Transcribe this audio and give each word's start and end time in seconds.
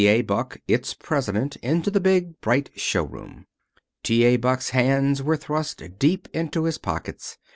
A. 0.03 0.23
Buck, 0.23 0.57
its 0.67 0.95
president, 0.95 1.57
into 1.57 1.91
the 1.91 1.99
big, 1.99 2.41
bright 2.41 2.71
show 2.75 3.03
room. 3.03 3.45
T. 4.01 4.23
A. 4.25 4.37
Buck's 4.37 4.71
hands 4.71 5.21
were 5.21 5.37
thrust 5.37 5.83
deep 5.99 6.27
into 6.33 6.63
his 6.63 6.79
pockets. 6.79 7.37